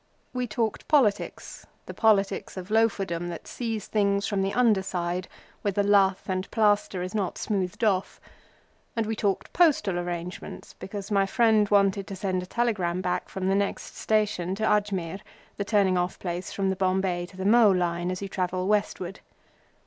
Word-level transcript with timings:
We 0.33 0.47
talked 0.47 0.87
politics—the 0.87 1.93
politics 1.93 2.57
of 2.57 2.71
Loaferdom 2.71 3.29
that 3.29 3.47
sees 3.47 3.85
things 3.85 4.25
from 4.25 4.41
the 4.41 4.51
underside 4.51 5.27
where 5.61 5.73
the 5.73 5.83
lath 5.83 6.27
and 6.27 6.49
plaster 6.49 7.03
is 7.03 7.13
not 7.13 7.37
smoothed 7.37 7.83
off—and 7.83 9.05
we 9.05 9.15
talked 9.15 9.53
postal 9.53 9.99
arrangements 9.99 10.73
because 10.79 11.11
my 11.11 11.27
friend 11.27 11.69
wanted 11.69 12.07
to 12.07 12.15
send 12.15 12.41
a 12.41 12.47
telegram 12.47 13.01
back 13.01 13.29
from 13.29 13.47
the 13.47 13.53
next 13.53 13.95
station 13.95 14.55
to 14.55 14.63
Ajmir, 14.63 15.19
which 15.19 15.21
is 15.21 15.23
the 15.57 15.65
turning 15.65 15.99
off 15.99 16.17
place 16.17 16.51
from 16.51 16.71
the 16.71 16.75
Bombay 16.75 17.27
to 17.27 17.37
the 17.37 17.45
Mhow 17.45 17.71
line 17.77 18.09
as 18.09 18.23
you 18.23 18.27
travel 18.27 18.67
westward. 18.67 19.19